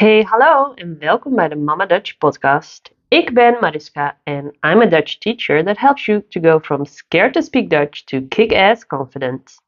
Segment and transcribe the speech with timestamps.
[0.00, 2.94] Hey, hallo en welkom bij de Mama Dutch podcast.
[3.08, 7.32] Ik ben Mariska and I'm a Dutch teacher that helps you to go from scared
[7.32, 9.58] to speak Dutch to kick-ass confident.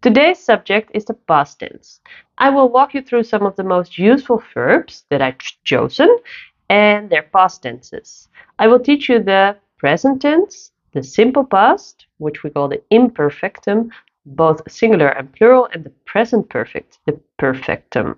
[0.00, 2.00] Today's subject is the past tense.
[2.38, 6.18] I will walk you through some of the most useful verbs that I've chosen
[6.68, 8.28] and their past tenses.
[8.58, 13.90] I will teach you the present tense, the simple past, which we call the imperfectum,
[14.24, 18.16] both singular and plural, and the present perfect, the perfectum.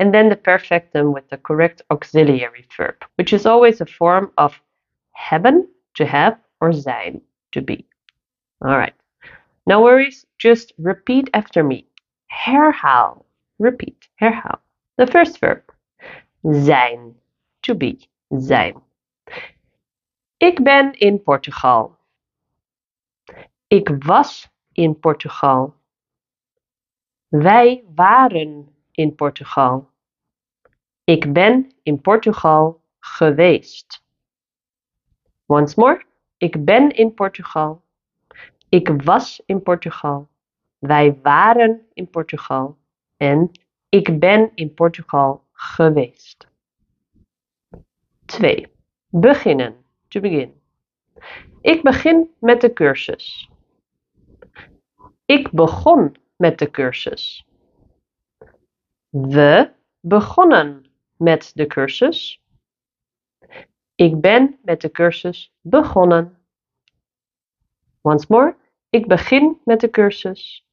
[0.01, 4.59] and then the perfectum with the correct auxiliary verb, which is always a form of
[5.13, 7.21] hebben, to have, or zijn,
[7.53, 7.85] to be.
[8.63, 8.95] All right.
[9.67, 11.87] No worries, just repeat after me.
[12.31, 13.27] Herhaal.
[13.59, 14.09] Repeat.
[14.19, 14.59] Herhaal.
[14.97, 15.63] The first verb.
[16.51, 17.15] Zijn.
[17.63, 17.99] To be.
[18.31, 18.81] Zijn.
[20.39, 21.97] Ik ben in Portugal.
[23.69, 25.75] Ik was in Portugal.
[27.29, 29.90] Wij waren in Portugal.
[31.05, 34.05] Ik ben in Portugal geweest.
[35.47, 36.05] Once more.
[36.37, 37.83] Ik ben in Portugal.
[38.69, 40.29] Ik was in Portugal.
[40.79, 42.79] Wij waren in Portugal.
[43.17, 43.51] En
[43.89, 46.49] ik ben in Portugal geweest.
[48.25, 48.67] 2.
[49.09, 49.77] Beginnen.
[50.09, 50.61] To begin.
[51.61, 53.51] Ik begin met de cursus.
[55.25, 57.47] Ik begon met de cursus.
[59.11, 59.71] We
[60.01, 60.90] begonnen
[61.21, 62.43] met de cursus.
[63.95, 66.39] Ik ben met de cursus begonnen.
[68.01, 68.57] Once more.
[68.91, 70.67] Ik begin met de cursus.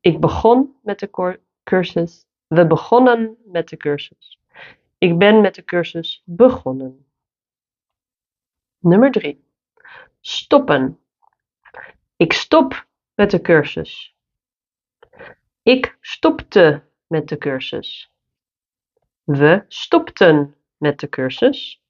[0.00, 2.26] Ik begon met de cursus.
[2.46, 4.40] We begonnen met de cursus.
[4.98, 7.06] Ik ben met de cursus begonnen.
[8.78, 9.44] Nummer 3.
[10.20, 11.00] Stoppen.
[12.16, 14.16] Ik stop met de cursus.
[15.62, 18.12] Ik stopte met de cursus.
[19.28, 21.82] We stopten met de cursus.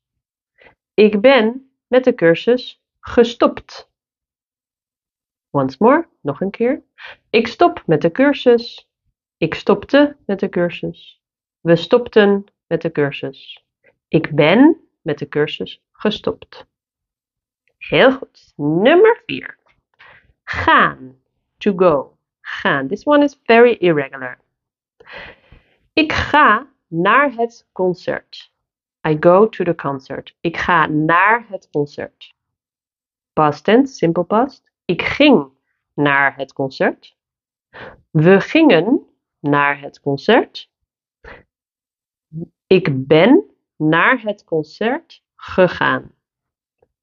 [0.94, 3.90] Ik ben met de cursus gestopt.
[5.50, 6.82] Once more, nog een keer.
[7.30, 8.90] Ik stop met de cursus.
[9.36, 11.22] Ik stopte met de cursus.
[11.60, 13.64] We stopten met de cursus.
[14.08, 16.66] Ik ben met de cursus gestopt.
[17.76, 18.52] Heel goed.
[18.56, 19.58] Nummer 4.
[20.44, 21.20] Gaan.
[21.56, 22.16] To go.
[22.40, 22.88] Gaan.
[22.88, 24.38] This one is very irregular.
[25.92, 28.52] Ik ga naar het concert.
[29.08, 30.36] I go to the concert.
[30.40, 32.34] Ik ga naar het concert.
[33.32, 34.70] Past tense, simple past.
[34.84, 35.48] Ik ging
[35.94, 37.16] naar het concert.
[38.10, 39.06] We gingen
[39.40, 40.70] naar het concert.
[42.66, 43.44] Ik ben
[43.76, 46.12] naar het concert gegaan.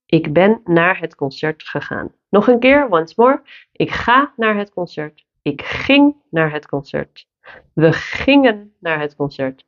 [0.06, 2.14] Ik ben naar het concert gegaan.
[2.28, 3.42] Nog een keer, once more.
[3.72, 5.26] Ik ga naar het concert.
[5.42, 7.28] Ik ging naar het concert.
[7.72, 9.65] We gingen naar het concert.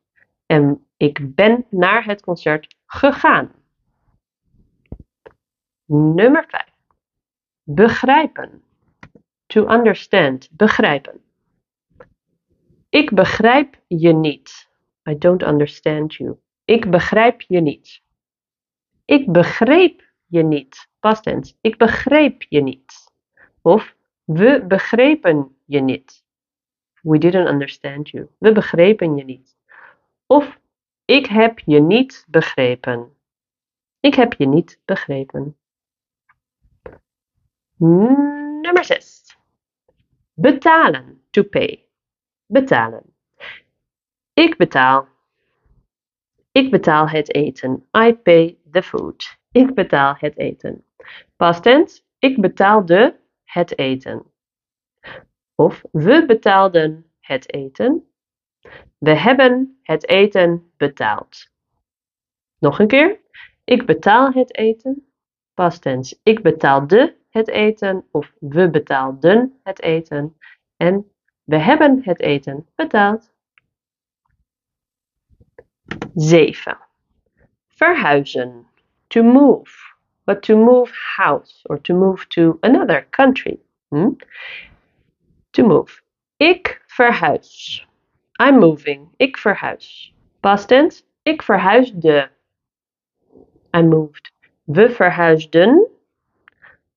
[0.51, 3.51] En ik ben naar het concert gegaan.
[5.85, 6.63] Nummer 5.
[7.63, 8.63] Begrijpen.
[9.45, 10.49] To understand.
[10.51, 11.21] Begrijpen.
[12.89, 14.69] Ik begrijp je niet.
[15.09, 16.39] I don't understand you.
[16.65, 18.01] Ik begrijp je niet.
[19.05, 20.89] Ik begreep je niet.
[20.99, 21.53] Past tense.
[21.61, 23.13] Ik begreep je niet.
[23.61, 26.23] Of we begrepen je niet.
[27.01, 28.29] We didn't understand you.
[28.37, 29.58] We begrepen je niet.
[30.31, 30.59] Of
[31.05, 33.17] ik heb je niet begrepen.
[33.99, 35.57] Ik heb je niet begrepen.
[37.77, 39.37] Nummer 6.
[40.33, 41.23] Betalen.
[41.29, 41.87] To pay.
[42.45, 43.15] Betalen.
[44.33, 45.07] Ik betaal.
[46.51, 47.87] Ik betaal het eten.
[47.97, 49.37] I pay the food.
[49.51, 50.85] Ik betaal het eten.
[51.35, 52.01] Past tense.
[52.19, 54.31] Ik betaalde het eten.
[55.55, 58.08] Of we betaalden het eten.
[58.97, 61.51] We hebben het eten betaald.
[62.59, 63.19] Nog een keer.
[63.63, 65.07] Ik betaal het eten.
[65.53, 66.19] Past tense.
[66.23, 70.37] Ik betaalde het eten of we betaalden het eten.
[70.77, 71.11] En
[71.43, 73.31] we hebben het eten betaald.
[76.13, 76.77] 7.
[77.67, 78.67] Verhuizen.
[79.07, 79.87] To move.
[80.23, 83.59] But to move house or to move to another country.
[83.87, 84.11] Hm?
[85.49, 86.01] To move.
[86.37, 87.88] Ik verhuis.
[88.41, 89.09] I'm moving.
[89.17, 90.13] Ik verhuis.
[90.39, 91.03] Past tense.
[91.23, 92.29] Ik verhuisde.
[93.75, 94.31] I moved.
[94.63, 95.87] We verhuisden.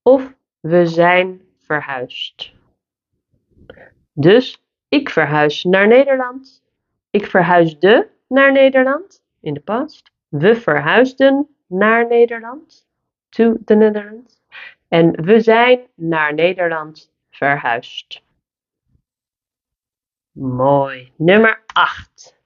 [0.02, 2.52] Of we zijn verhuisd.
[4.12, 6.62] Dus ik verhuis naar Nederland.
[7.10, 10.10] Ik verhuisde naar Nederland in de past.
[10.28, 12.86] We verhuisden naar Nederland.
[13.28, 14.42] To the Netherlands.
[14.88, 18.21] En we zijn naar Nederland verhuisd.
[20.32, 21.12] Mooi.
[21.16, 22.40] Nummer 8.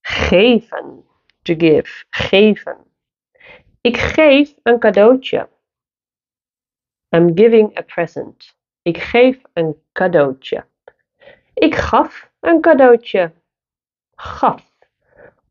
[0.00, 1.04] Geven.
[1.42, 2.04] To give.
[2.10, 2.76] Geven.
[3.80, 5.48] Ik geef een cadeautje.
[7.08, 8.56] I'm giving a present.
[8.82, 10.64] Ik geef een cadeautje.
[11.54, 13.32] Ik gaf een cadeautje.
[14.14, 14.72] Gaf.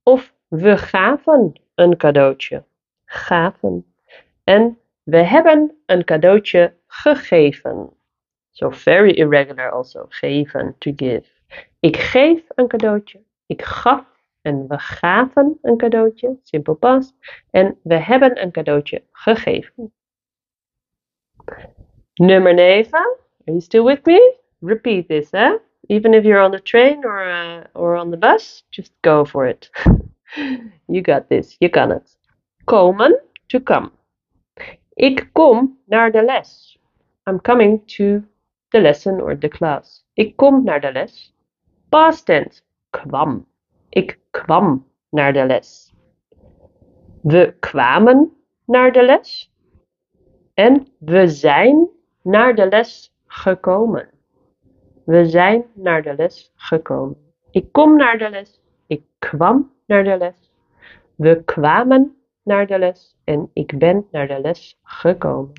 [0.04, 2.64] Of we gaven een cadeautje.
[3.06, 3.94] Gaven.
[4.44, 7.94] En we hebben een cadeautje gegeven.
[8.52, 10.06] So very irregular also.
[10.10, 11.39] Geven, to give.
[11.80, 13.22] Ik geef een cadeautje.
[13.46, 14.06] Ik gaf
[14.42, 16.38] en we gaven een cadeautje.
[16.44, 17.14] Simple past.
[17.50, 19.94] En we hebben een cadeautje gegeven.
[22.14, 22.98] Nummer 9.
[23.00, 24.38] Are you still with me?
[24.60, 25.54] Repeat this, eh?
[25.88, 29.48] Even if you're on the train or, uh, or on the bus, just go for
[29.48, 29.70] it.
[30.88, 31.56] you got this.
[31.60, 32.18] You kan het.
[32.64, 33.92] Komen, to come.
[34.94, 36.80] Ik kom naar de les.
[37.30, 38.24] I'm coming to
[38.68, 40.06] the lesson or the class.
[40.14, 41.34] Ik kom naar de les.
[41.90, 42.62] Past tense.
[42.90, 43.48] Kwam.
[43.90, 45.94] Ik kwam naar de les.
[47.22, 48.32] We kwamen
[48.66, 49.52] naar de les.
[50.54, 51.88] En we zijn
[52.22, 54.10] naar de les gekomen.
[55.04, 57.18] We zijn naar de les gekomen.
[57.52, 58.62] Ik kom naar de les.
[58.88, 60.52] Ik kwam naar de les.
[61.16, 63.16] We kwamen naar de les.
[63.24, 65.54] En ik ben naar de les gekomen.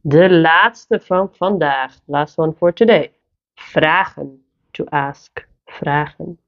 [0.00, 1.98] De laatste van vandaag.
[2.04, 3.12] Last one for today.
[3.54, 4.44] Vragen.
[4.80, 5.48] To ask.
[5.66, 6.38] Vragen.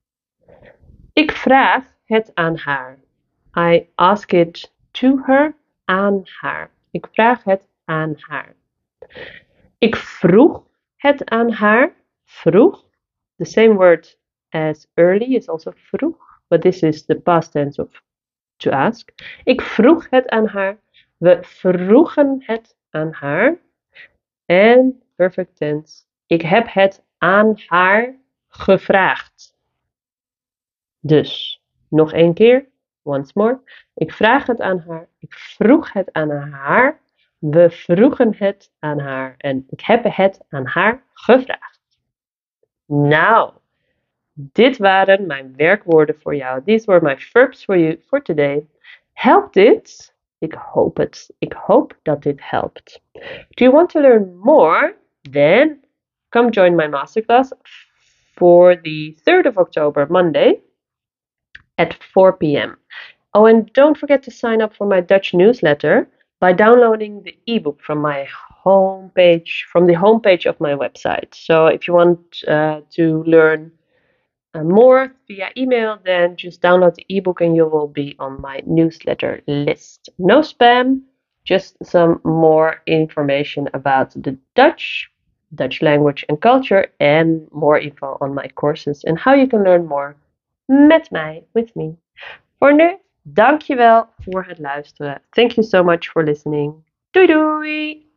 [1.12, 2.98] Ik vraag het aan haar.
[3.58, 5.54] I ask it to her.
[5.84, 6.70] Aan haar.
[6.90, 8.54] Ik vraag het aan haar.
[9.78, 11.92] Ik vroeg het aan haar.
[12.24, 12.84] Vroeg.
[13.36, 14.18] The same word
[14.48, 16.40] as early is also vroeg.
[16.48, 18.02] But this is the past tense of
[18.56, 19.10] to ask.
[19.44, 20.78] Ik vroeg het aan haar.
[21.16, 23.58] We vroegen het aan haar.
[24.46, 26.04] En perfect tense.
[26.26, 28.20] Ik heb het aan haar
[28.52, 29.54] gevraagd.
[31.00, 32.70] Dus, nog één keer.
[33.02, 33.60] Once more.
[33.94, 35.08] Ik vraag het aan haar.
[35.18, 37.00] Ik vroeg het aan haar.
[37.38, 39.34] We vroegen het aan haar.
[39.38, 41.80] En ik heb het aan haar gevraagd.
[42.86, 43.52] Nou,
[44.32, 46.62] dit waren mijn werkwoorden voor jou.
[46.64, 48.66] These were my verbs for you for today.
[49.12, 50.14] Helpt dit?
[50.38, 51.34] Ik hoop het.
[51.38, 53.02] Ik hoop dat dit helpt.
[53.48, 54.96] Do you want to learn more?
[55.30, 55.84] Then
[56.28, 57.52] come join my masterclass
[58.36, 60.60] for the 3rd of October, Monday
[61.78, 62.76] at 4 p.m.
[63.34, 66.08] Oh, and don't forget to sign up for my Dutch newsletter
[66.40, 68.26] by downloading the ebook from my
[68.64, 71.34] homepage, from the homepage of my website.
[71.34, 73.72] So if you want uh, to learn
[74.54, 78.60] uh, more via email, then just download the ebook and you will be on my
[78.66, 80.10] newsletter list.
[80.18, 81.02] No spam,
[81.44, 85.10] just some more information about the Dutch,
[85.54, 89.86] Dutch language and culture, and more info on my courses and how you can learn
[89.86, 90.16] more
[90.68, 91.96] met mij, with me.
[92.58, 95.22] Voor nu, dankjewel voor het luisteren.
[95.30, 96.74] Thank you so much for listening.
[97.10, 98.11] Doei doei!